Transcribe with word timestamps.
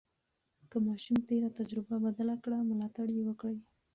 که 0.69 0.77
ماشوم 0.87 1.19
تېره 1.27 1.49
تجربه 1.59 1.95
بدله 2.05 2.35
کړه، 2.43 2.57
ملاتړ 2.69 3.07
یې 3.15 3.23
وکړئ. 3.25 3.57